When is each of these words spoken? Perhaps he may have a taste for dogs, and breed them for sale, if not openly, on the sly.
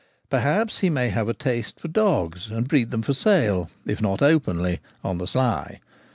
Perhaps 0.31 0.79
he 0.79 0.89
may 0.89 1.09
have 1.09 1.29
a 1.29 1.33
taste 1.35 1.79
for 1.79 1.87
dogs, 1.87 2.49
and 2.49 2.67
breed 2.67 2.89
them 2.89 3.03
for 3.03 3.13
sale, 3.13 3.69
if 3.85 4.01
not 4.01 4.23
openly, 4.23 4.79
on 5.03 5.19
the 5.19 5.27
sly. 5.27 5.79